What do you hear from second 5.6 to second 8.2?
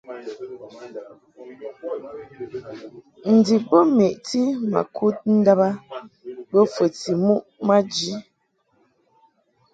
a bo fəti muʼ maji.